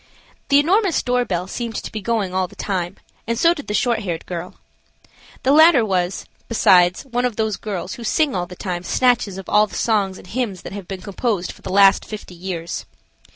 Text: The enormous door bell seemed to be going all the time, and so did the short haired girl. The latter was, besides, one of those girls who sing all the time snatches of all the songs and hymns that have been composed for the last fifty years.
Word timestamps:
The 0.49 0.57
enormous 0.59 1.03
door 1.03 1.25
bell 1.25 1.45
seemed 1.45 1.75
to 1.75 1.91
be 1.91 2.01
going 2.01 2.33
all 2.33 2.47
the 2.47 2.55
time, 2.55 2.95
and 3.27 3.37
so 3.37 3.53
did 3.53 3.67
the 3.67 3.75
short 3.75 3.99
haired 3.99 4.25
girl. 4.25 4.55
The 5.43 5.51
latter 5.51 5.85
was, 5.85 6.25
besides, 6.47 7.03
one 7.05 7.23
of 7.23 7.35
those 7.35 7.55
girls 7.55 7.93
who 7.93 8.03
sing 8.03 8.33
all 8.35 8.47
the 8.47 8.55
time 8.55 8.81
snatches 8.81 9.37
of 9.37 9.47
all 9.47 9.67
the 9.67 9.75
songs 9.75 10.17
and 10.17 10.25
hymns 10.25 10.63
that 10.63 10.73
have 10.73 10.87
been 10.87 11.03
composed 11.03 11.51
for 11.51 11.61
the 11.61 11.69
last 11.69 12.03
fifty 12.03 12.33
years. 12.33 12.87